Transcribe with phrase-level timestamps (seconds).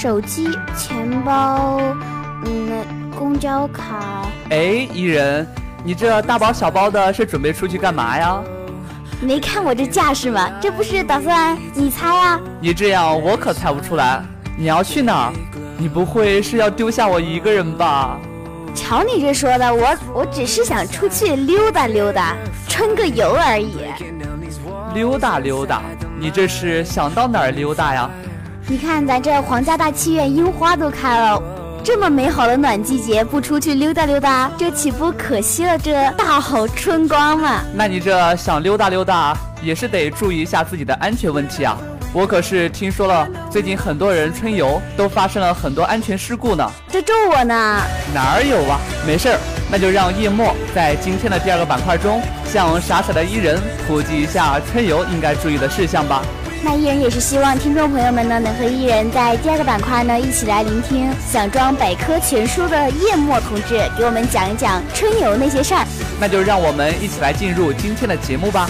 [0.00, 1.80] 手机、钱包，
[2.44, 2.84] 嗯，
[3.18, 4.28] 公交卡。
[4.48, 5.44] 哎，伊人，
[5.82, 8.40] 你这大包小包的，是准备出去干嘛呀？
[9.20, 10.48] 没看我这架势吗？
[10.60, 12.40] 这不是打算你猜啊？
[12.60, 14.22] 你这样我可猜不出来。
[14.56, 15.32] 你要去哪儿？
[15.76, 18.20] 你不会是要丢下我一个人吧？
[18.76, 22.36] 瞧你这说的，我我只是想出去溜达溜达，
[22.68, 23.78] 春个游而已。
[24.94, 25.82] 溜达溜达，
[26.20, 28.08] 你这是想到哪儿溜达呀？
[28.70, 31.42] 你看咱这皇家大剧院樱花都开了，
[31.82, 37.62] 这么美好的暖季节，不出去溜达溜达，这岂不可惜了这大好春光嘛？
[37.74, 41.78] 那你这想溜达溜达，也是得注意一下自己的安全问题啊。
[42.12, 46.70] 我可是听说了，最近很多人春游都发生了很多安全事故呢。
[46.90, 47.80] 这咒我呢？
[48.12, 48.78] 哪儿有啊？
[49.06, 49.38] 没事儿，
[49.70, 56.22] 那就让叶墨在今天的第二个板块中，向傻傻的伊人普及一下春游应该注意的事项吧。
[56.62, 65.86] 那依然也是希望听众朋友们呢，能和依然在第二个板块呢一起来聆听想装百科全书的叶墨同志给我们讲一讲春游那些事儿。
[66.20, 68.68] 那就让我们一起来进入今天的节目吧。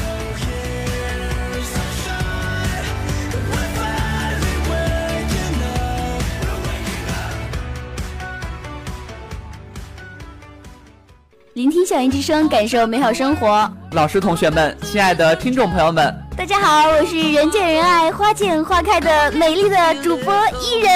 [11.59, 13.69] 聆听校园之声，感受美好生活。
[13.91, 20.33] 老师、同学们，亲爱的听众朋友们，大家好，我是人见人爱、花见花开的美丽的主播
[20.63, 20.93] 伊人。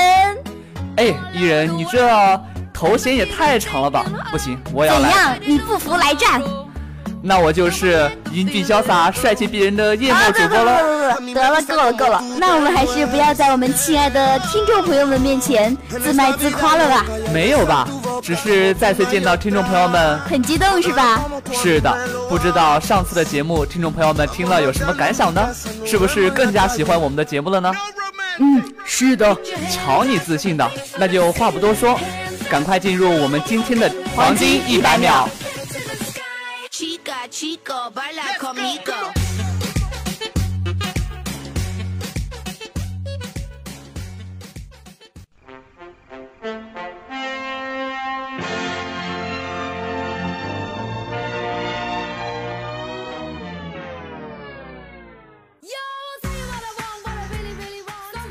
[0.99, 2.09] 哎，伊人，你这
[2.73, 4.07] 头衔也太长了吧？
[4.31, 5.01] 不行，我要来。
[5.01, 5.37] 怎样？
[5.45, 6.41] 你不服来战？
[7.25, 11.19] 那我就是英俊潇洒、帅气逼人的夜幕主播了。
[11.35, 12.23] 得了，够了，够了。
[12.39, 17.05] 那我们还是不要在我们亲爱的听众朋友们面前自卖自夸了吧？
[17.35, 17.89] 没有吧？
[18.23, 21.21] 只是再次见到听众朋友们，很激动是吧？
[21.53, 21.93] 是的。
[22.29, 25.53] 不知道上次的节目，听众朋友们听了有什么感想呢？
[25.85, 27.73] 是不是更加喜欢我们的节目了呢？
[28.39, 29.37] 嗯，是的。
[29.71, 31.99] 瞧你自信的，那就话不多说，
[32.49, 35.29] 赶快进入我们今天的黄金一百秒。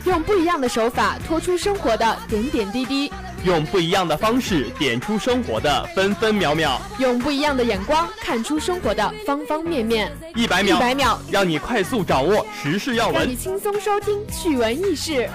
[0.05, 3.11] 用不一样的手法托出生活的点点滴滴，
[3.43, 10.11] 用不一样的方式点出生活的分分秒秒，用不一样的眼光看出生活的方方面面。
[10.33, 15.29] 一百秒，一百秒，让你快速掌握时事要闻，让你轻松收听趣闻轶事。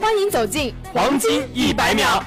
[0.00, 2.22] 欢迎走进黄金一百秒。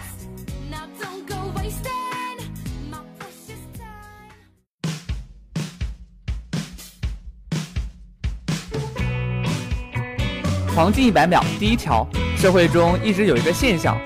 [10.75, 12.05] 黄金一百秒，第一条，
[12.37, 13.97] 社会中一直有一个现象，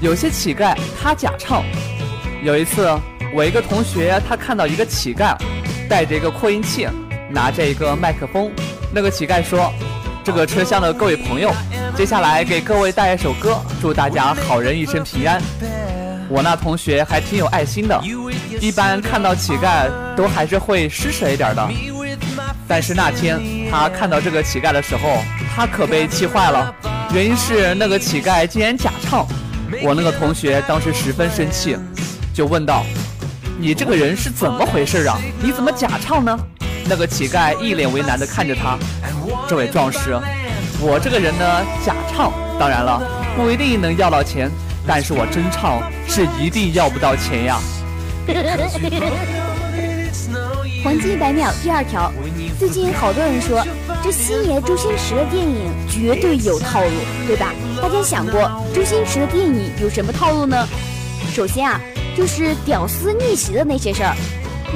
[0.00, 1.64] 有些乞丐他假唱。
[2.44, 2.88] 有一次，
[3.34, 5.36] 我一个同学他看到一个乞丐，
[5.88, 6.86] 带着一个扩音器，
[7.28, 8.52] 拿着一个麦克风。
[8.94, 9.72] 那个乞丐说
[10.22, 11.52] ：“这个车厢的各位朋友，
[11.96, 15.42] 接下来给各位带一首歌，祝大家好人一生平安。”
[16.30, 18.00] 我那同学还挺有爱心的，
[18.60, 21.68] 一般看到乞丐都还是会施舍一点的。
[22.68, 25.18] 但是那天他看到这个乞丐的时候，
[25.54, 26.74] 他可被气坏了，
[27.12, 29.26] 原因是那个乞丐竟然假唱。
[29.82, 31.76] 我那个同学当时十分生气，
[32.32, 32.84] 就问道
[33.60, 35.18] ：“你这个人是怎么回事啊？
[35.42, 36.38] 你怎么假唱呢？”
[36.88, 38.78] 那个乞丐一脸为难地看着他
[39.46, 40.18] ：“这位壮士，
[40.80, 43.00] 我这个人呢，假唱当然了
[43.36, 44.50] 不一定能要到钱，
[44.86, 47.60] 但是我真唱是一定要不到钱呀。
[50.82, 52.12] ”黄金一百秒第二条，
[52.58, 53.64] 最近好多人说
[54.02, 56.90] 这星爷周星驰的电影绝对有套路，
[57.24, 57.54] 对吧？
[57.80, 60.66] 大家想过周星驰的电影有什么套路呢？
[61.32, 61.80] 首先啊，
[62.16, 64.16] 就是屌丝逆袭的那些事儿，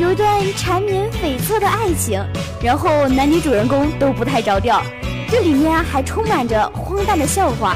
[0.01, 2.25] 有一段缠绵悱恻的爱情，
[2.63, 4.81] 然后男女主人公都不太着调，
[5.29, 7.75] 这里面还充满着荒诞的笑话。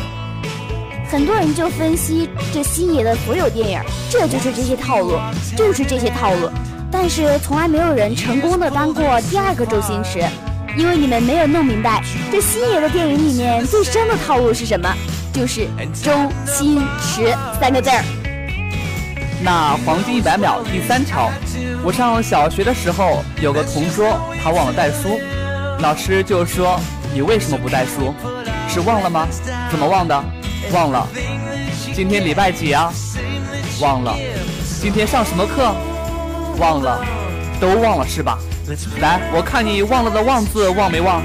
[1.11, 5.19] 很多人就分析这星爷的所有电影，这就是这些套路，
[5.56, 6.49] 就是这些套路。
[6.90, 10.22] 但是从来没有人成功的当过第二个周星驰，
[10.76, 14.92] 因为你们没有弄明白，这星爷的电影里面最深的套路是什么，
[15.32, 15.69] 就是
[16.02, 16.12] 周
[16.46, 18.04] 星驰三个字儿。
[19.42, 21.31] 那黄金一百秒第三条，
[21.82, 25.19] 我上小学的时候有个同桌，他忘了带书，
[25.81, 26.78] 老师就说
[27.14, 28.14] 你为什么不带书？
[28.69, 29.26] 是忘了吗？
[29.70, 30.25] 怎么忘的？
[30.72, 31.08] 忘了。
[31.94, 32.92] 今天礼拜几啊？
[33.81, 34.14] 忘了。
[34.81, 35.75] 今天上什么课？
[36.61, 37.05] 忘了。
[37.59, 38.39] 都忘了是吧？
[39.01, 41.23] 来，我看你忘了的忘字忘没忘？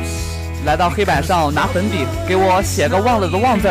[0.66, 3.70] 来到黑板上拿粉笔给我写个忘了的忘字。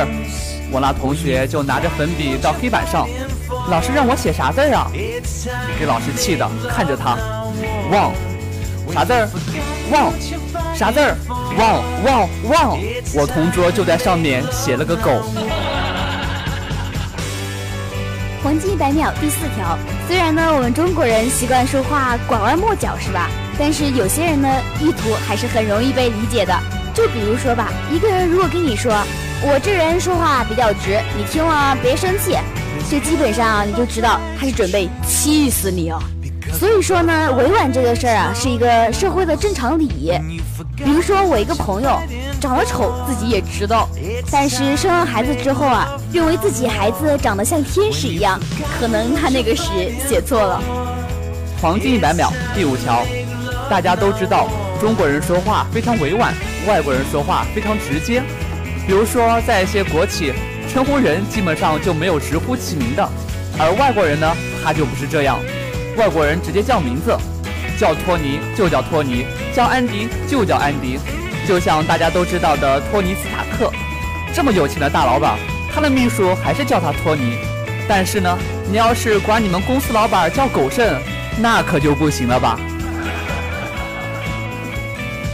[0.71, 3.09] 我那同学就拿着粉笔到黑板上。
[3.69, 4.91] 老师让我写啥字啊？
[5.79, 7.19] 给老师气的，看着他，
[7.91, 8.13] 忘，
[8.93, 9.29] 啥字儿？
[9.91, 10.13] 忘，
[10.75, 11.17] 啥字儿？
[11.59, 12.79] 忘忘忘！
[13.15, 15.23] 我同桌就在上面写了个狗。
[18.45, 23.31] 黄金一百秒第四条，虽然呢我们中国人习惯说话拐弯抹角是吧？
[23.59, 24.47] 但是有些人呢
[24.83, 26.55] 意图还是很容易被理解的。
[26.93, 28.93] 就比如说吧，一个人如果跟你说，
[29.41, 32.37] 我这人说话比较直，你听了别生气。
[32.91, 35.99] 这基本上你就知道他是准备气死你啊！
[36.53, 40.13] 所以说呢，委婉这个事儿啊，是一个社会的正常礼仪。
[40.77, 41.99] 比如说我一个朋友
[42.45, 43.89] 长得丑，自己也知道，
[44.31, 48.39] 但是生完孩子之后啊，认为自己孩子长得像天使一样，
[48.79, 49.65] 可能他那个是
[50.07, 50.63] 写错了。
[51.63, 53.03] 黄金一百秒第五条，
[53.71, 54.47] 大家都知道
[54.79, 56.35] 中国人说话非常委婉，
[56.69, 58.23] 外国人说话非常直接。
[58.87, 60.35] 比如说在一些国企。
[60.67, 63.09] 称呼人基本上就没有直呼其名的，
[63.61, 65.39] 而外国人呢，他就不是这样。
[65.97, 67.17] 外国人直接叫名字，
[67.79, 69.25] 叫托尼就叫托尼，
[69.55, 70.99] 叫安迪就叫安迪。
[71.47, 73.71] 就像大家都知道的托尼斯塔克，
[74.33, 75.39] 这么有钱的大老板，
[75.73, 77.37] 他的秘书还是叫他托尼。
[77.87, 78.39] 但是呢，
[78.71, 80.99] 你要是管你们公司老板叫狗剩，
[81.39, 82.59] 那可就不行了吧？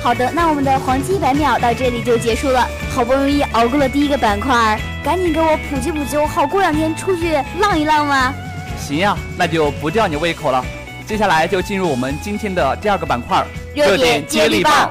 [0.02, 2.66] 好的，那我们的黄金一百秒到这里就结束了。
[2.92, 4.80] 好不容易熬过了第一个板块。
[5.04, 8.34] 赶紧给我普及普及，我好过两天出去浪一浪吗？
[8.78, 10.64] 行呀，那就不吊你胃口了。
[11.06, 14.90] 接下来就进入我们今天的第二个板块——热点接力棒。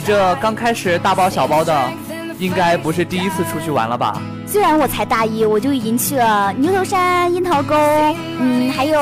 [0.00, 1.78] 你这刚开始大包小包的，
[2.38, 4.18] 应该不是第一次出去玩了吧？
[4.46, 7.76] 虽然我才大一，我就已经去了牛头山、樱桃沟，
[8.38, 8.98] 嗯，还有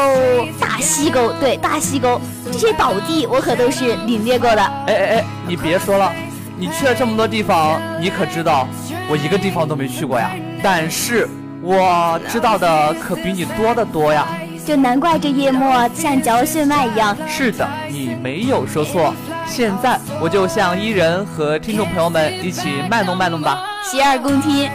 [0.59, 4.61] 大溪沟，对，大溪沟这些宝地，我可都是领略过的。
[4.61, 6.13] 哎哎哎，你别说了，
[6.57, 8.67] 你去了这么多地方，你可知道
[9.09, 10.33] 我一个地方都没去过呀？
[10.65, 11.29] 但是
[11.63, 14.27] 我知道的可比你多得多呀。
[14.67, 17.17] 就难怪这夜幕像嚼血脉一样。
[17.29, 19.15] 是的，你没有说错。
[19.49, 24.71] 现在我就向伊人和听众朋友们一起卖弄卖弄吧，洗耳恭听。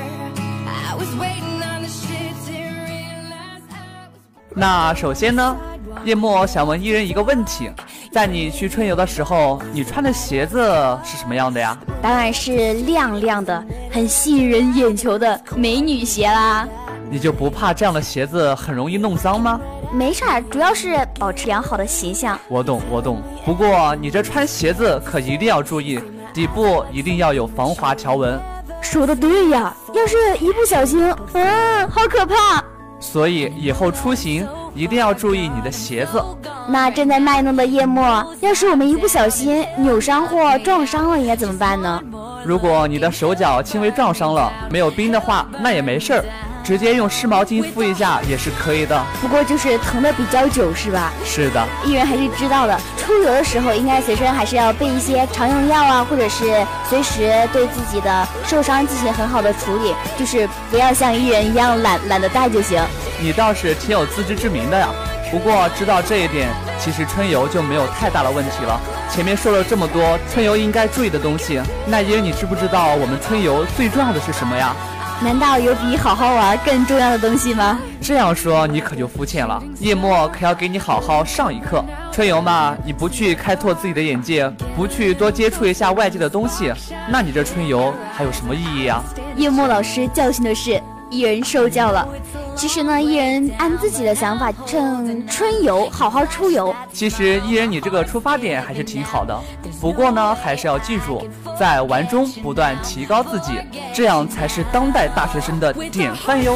[4.55, 5.55] 那首先呢，
[6.03, 7.69] 叶墨想问伊人一个问题：
[8.11, 10.59] 在你去春游的时候，你穿的鞋子
[11.03, 11.77] 是什么样的呀？
[12.01, 16.67] 当然是亮亮的、很吸引人眼球的美女鞋啦。
[17.13, 19.61] 你就不怕这样的鞋子很容易弄脏吗？
[19.91, 22.39] 没事儿，主要是保持良好的形象。
[22.47, 23.21] 我懂，我懂。
[23.45, 25.99] 不过你这穿鞋子可一定要注意，
[26.33, 28.41] 底部一定要有防滑条纹。
[28.81, 32.63] 说的对呀，要是一不小心，嗯，好可怕。
[32.99, 36.19] 所以以后出行一定要注意你的鞋子。
[36.67, 38.01] 那正在卖弄的夜幕，
[38.39, 42.01] 要是我们一不小心扭伤或撞伤了，应该怎么办呢？
[42.43, 46.25] 如果你的手脚轻微撞伤了，没有冰的话，那也没事儿。
[46.63, 49.03] 直接用湿毛巾敷一下也是可以的。
[49.21, 51.11] 不过就是疼的比较久，是吧？
[51.25, 51.67] 是的。
[51.85, 62.81] 艺人还是知道的，出游的时候应该随身还是要备一些常用药啊，或者是随时对自己的受伤进行很好的处理，就是不要像艺人一样懒懒得带就行。
[63.19, 64.87] 你倒是挺有自知之明的呀。
[65.31, 68.79] 不过知道这一点，其实春游就没有太大的问题了。
[69.09, 74.75] 前面说了这么多春游应该注意的东西，那爷你知不知道我们春游最重要的是什么呀？
[75.21, 77.79] 难道有比好好玩更重要的东西吗？
[78.01, 79.61] 这样说你可就肤浅了。
[79.79, 81.83] 叶墨可要给你好好上一课。
[82.11, 86.73] 春游嘛，你不去开拓自己的眼界，不去多接触一下外界的东西，
[87.09, 89.01] 那你这春游还有什么意义啊？
[89.35, 90.81] 叶墨老师教训的是。
[91.09, 92.07] 一人受教了。
[92.55, 96.73] 其实呢，艺人按自己的想法，趁春游好好出游。
[96.93, 99.37] 其实艺人你这个出发点还是挺好的，
[99.81, 101.27] 不过呢，还是要记住，
[101.59, 103.59] 在玩中不断提高自己，
[103.93, 106.55] 这样才是当代大学生的典范哟。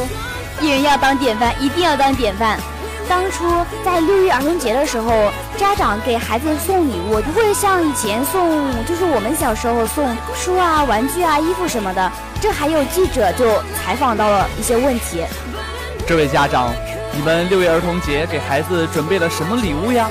[0.62, 2.58] 艺人要当典范，一定要当典范。
[3.10, 3.46] 当初
[3.86, 12.12] 在六一儿童节的时候，家长给孩子送礼物，不会像以前送，就是我们小时候送书啊、玩具啊、衣服什么的。
[12.42, 15.24] 这还有记者就采访到了一些问题。
[16.07, 16.73] 这位家长，
[17.13, 20.09] 你们六一儿童节给孩子准备了什么礼物呀？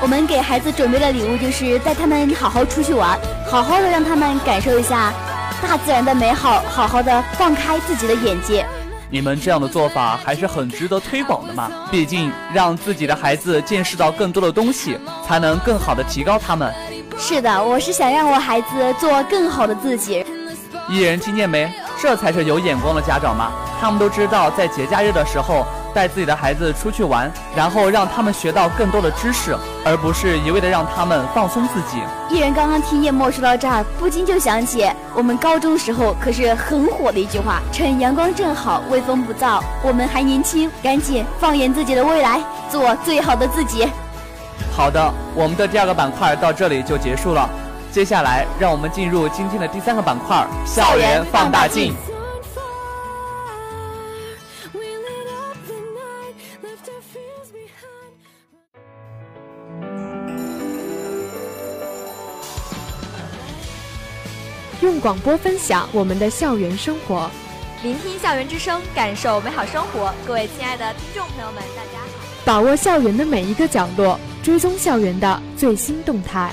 [0.00, 5.12] 我们给孩子准备的礼物就是带他们好好出去玩，好好的让他们感受一下
[5.60, 8.64] 大自然的美好，好好的放开自己的眼界。
[9.10, 11.70] 你们这样的做法还是很值得推广的嘛！
[11.90, 16.72] 毕竟让自己的孩子见识到更多的东西，才能更好的提高他们。
[17.18, 20.24] 是的，我是想让我孩子做更好的自己。
[20.88, 21.70] 艺人听见没？
[22.00, 23.52] 这才是有眼光的家长嘛！
[23.80, 25.66] 他们都知道在节假日的时候。
[25.96, 32.02] 带自己的孩子出去玩，然后让他们学到更多的知识，而不是一味的让他们放松自己。
[32.28, 43.88] 艺人刚刚听叶墨说到这儿，不禁就想起我们高中时候可是很火的一句话：“趁阳光正好，微风不燥，我们还年轻，赶紧放眼自己的未来，做最好的自己。”
[44.76, 47.48] 好的，我们的第二个板块到这里就结束了，
[47.96, 51.94] 接下来让我们进入今天的第三个板块——校园放大镜。
[64.82, 67.30] 用广播分享我们的校园生活，
[67.82, 70.12] 聆听校园之声，感受美好生活。
[70.26, 72.26] 各位亲爱的听众朋友们，大家好！
[72.44, 76.52] 把握校园的每一个角落，追踪校园的最新动态。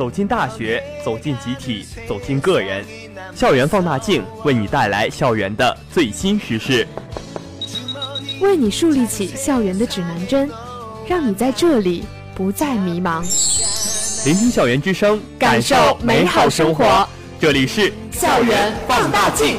[0.00, 2.82] 走进大学，走进集体，走进个人，
[3.34, 6.88] 校园放大镜为你带来校园的最新时事，
[8.40, 10.50] 为你树立起校园的指南针，
[11.06, 12.02] 让你在这里
[12.34, 13.20] 不再迷茫。
[14.24, 17.06] 聆听校园之声，感受美好生活。
[17.38, 19.58] 这里是校园放大镜。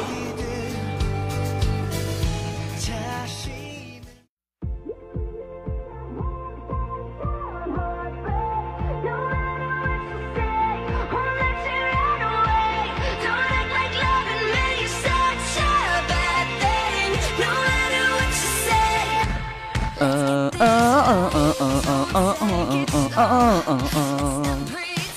[23.29, 24.57] 嗯嗯嗯嗯嗯。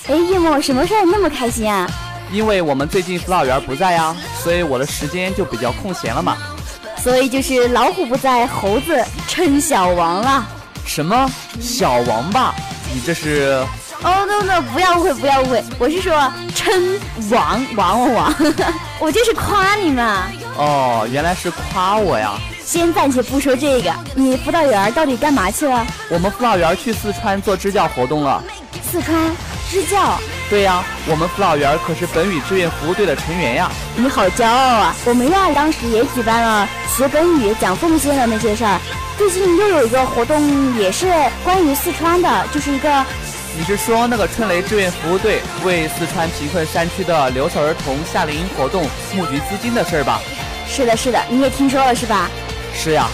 [0.09, 1.89] 哎，叶墨，什么事儿那么开心啊？
[2.33, 6.37] 因为我们最近辅导员不在呀，所以我的时间就比较空闲了嘛。
[6.97, 10.47] 所以就是老虎不在，猴子称小王了。
[10.87, 11.31] 什么
[11.61, 12.55] 小王八？
[12.93, 13.65] 你这是？
[14.03, 16.99] 哦，no no，不要误会，不要误会，我是说称
[17.31, 18.35] 王王王王，
[19.01, 20.25] 我就是夸你嘛。
[20.57, 22.33] 哦，原来是夸我呀。
[22.65, 25.87] 先暂且不说这个，你辅导员到底干嘛去了？
[26.09, 28.43] 我们辅导员去四川做支教活动了。
[28.91, 29.31] 四川？
[29.71, 30.19] 支教，
[30.49, 33.71] 对呀，我们辅导员可是本语志愿服务队的成员呀。
[33.97, 34.95] 你好骄傲啊！
[35.05, 38.81] 我们院当时也举办了学本语、讲奉献的那些事儿。
[39.19, 43.05] 最近又有一个活动，也是关于四川的，就是一个。
[43.57, 50.21] 你是说那个春雷志愿服务队为四川贫困山区的留守儿童夏令营活动募集资金的事儿吧？
[50.67, 52.31] 是的，是的，你也听说了是吧？
[52.75, 53.07] 是呀。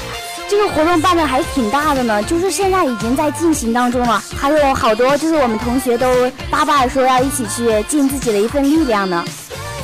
[0.48, 9.24] 这个活动办的还挺大的呢，就是现在已经在进行当中了，还有好多就是我们同学都巴巴的说要一起去尽自己的一份力量呢。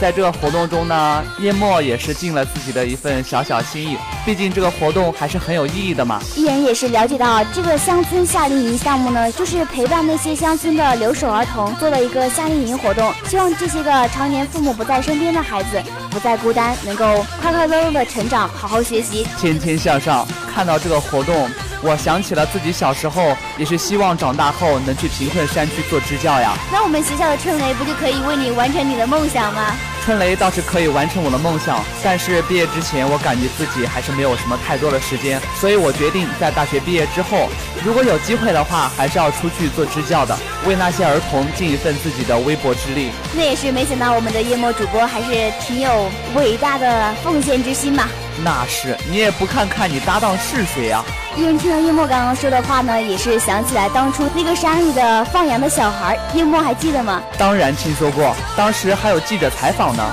[0.01, 6.21] 在这个活动中呢，叶墨也是尽了自己的一份小小心意，毕竟这个活动还是很有意义的嘛。
[6.37, 20.27] 艺人也是了解到这个乡村夏令营项目呢，就是陪伴那些乡村的留守儿童做了一个夏令营活动，希望这些个常年父母不在身边的孩子不再孤单，能够快快乐乐的成长，好好学习，天天向上。
[20.55, 21.49] 看到这个活动，
[21.83, 26.55] 我想起了自己小时候，也是希望长大后能去贫困山区做支教呀。
[26.73, 29.75] 那我们学校的春雷不就可以为你完成你的梦想吗？
[30.05, 37.49] 春雷倒是可以完成我的梦想，但是毕业之前，我感觉自己还是没有什么太多的时间，所以我决定在大学毕业之后，
[37.85, 43.11] 如果有机会的话，还是要出去做支教的，为那些儿童尽一份自己的微薄之力。
[43.35, 48.09] 那也是没想到，我们的夜幕主播还是挺有伟大的奉献之心嘛。
[48.45, 51.03] 那是，你也不看看你搭档是谁呀？
[51.37, 57.23] 一人听到叶墨刚刚说的话呢，也是想起来当初那个山里的放羊的小孩，叶墨还记得吗？
[57.39, 60.05] 当然听说过，当时还有记者采访呢。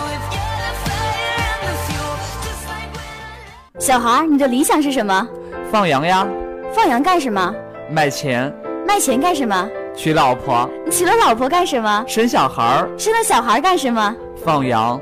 [3.80, 5.28] 小孩，你的理想是什么？
[5.72, 6.26] 放羊呀。
[6.74, 7.54] 放羊干什么？
[7.90, 8.54] 卖钱。
[8.88, 9.70] 卖钱干什么？
[9.96, 10.70] 娶老婆。
[10.86, 12.04] 你娶了老婆干什么？
[12.08, 12.86] 生小孩。
[12.98, 14.16] 生了小孩干什么？
[14.44, 15.00] 放羊。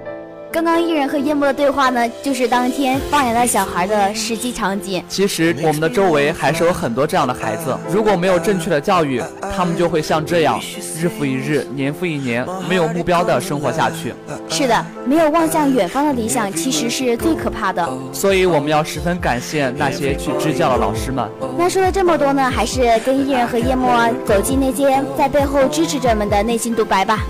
[0.53, 5.01] 刚刚艺人和叶幕的对话呢，就是当天放羊的小孩的实际场景。
[5.07, 9.23] 其实我们的周围还是有很多这样的孩子，如果没有正确的教育，
[9.55, 10.59] 他们就会像这样，
[10.99, 14.13] 日复一日，年复一年，没有目标的生活下去。
[14.49, 17.89] 是的，没有望向远方的理想，其实是最可怕的。
[18.11, 21.25] 所以我们要十分感谢那些去支教的老师们。
[21.57, 23.87] 那说了这么多呢，还是跟艺人和叶幕
[24.25, 27.23] 走进那些在背后支持者们的内心独白吧。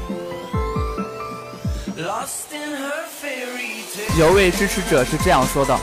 [4.19, 5.77] 有位支持者是这样说的：“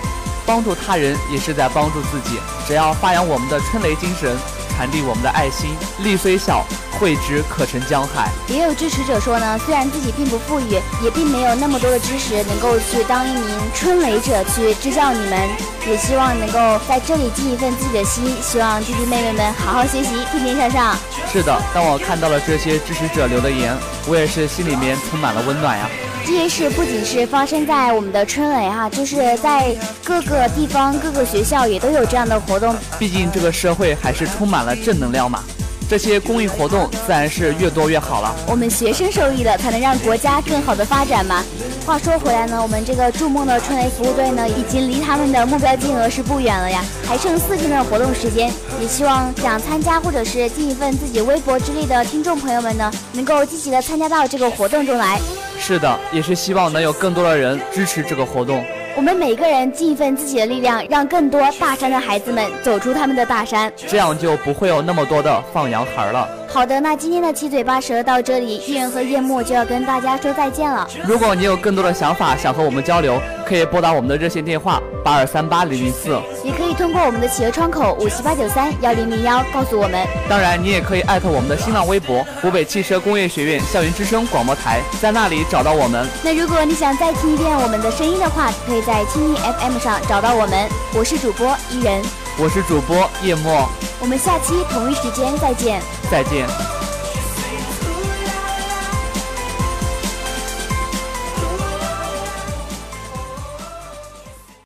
[0.45, 2.39] 帮助他人也是在帮助自己。
[2.67, 4.37] 只要发扬我们的春雷精神，
[4.77, 5.71] 传递我们的爱心，
[6.01, 6.67] 力虽小，
[6.99, 15.49] 惠之可成江海。”也有支持者说呢，虽然自己并不富裕，也并没有那么多的知识，能够去当一名春雷者去支教你们，
[15.87, 20.97] 也希望能够在这里尽一份自己的心，希望弟弟妹妹们好好学习，天天向上。
[21.33, 23.77] 是的，当我看到了这些支持者留的言，
[24.07, 25.89] 我也是心里面充满了温暖呀。
[26.27, 29.75] 这件事不仅是发生在我们的春雷哈，就是在
[30.05, 32.77] 各个地方、各个学校也都有这样的活动。
[32.99, 35.43] 毕竟这个社会还是充满了正能量嘛，
[35.89, 38.37] 这些公益活动自然是越多越好了。
[38.47, 41.43] 我们学生受益了，才能让国家更好的发展嘛。
[41.87, 48.53] 话说回来呢，我们这个筑梦的春雷服务队呢，已经离他们的目标金额是不远了呀，还剩四天的活动时间。
[48.83, 55.19] 也希望想参加或者是尽一份自己微薄之力的听众朋友们呢，能够积极的参加到这个活动中来。
[55.59, 58.63] 是的，也是希望能有更多的人支持这个活动。
[58.97, 66.29] 我们每个人尽一份自己的力量，让更多大山的孩子们走出他们的大山，这样就不会有那么多的放羊孩了。
[66.49, 70.89] 好的，那今天的七嘴八舌到这里，艺人和夜幕就要跟大家说再见了。
[71.05, 80.07] 如果你有更多的想法想和我们交流，可以拨打我们的热线电话八二三八零零四，也可以通过我们的企鹅窗口五七八九三幺零零幺告诉我们。
[80.29, 86.09] 当然，你也可以艾特我们的新浪微博湖北汽车工业学院校园之声广播台，在那里找到我们。
[86.23, 90.69] 那如果你想再听一遍我们的声音的话，可以在蜻蜓 FM 上找到我们。
[90.95, 92.01] 我是主播伊人，
[92.39, 96.78] 我是主播叶墨，我们下期同一时间再见，再见。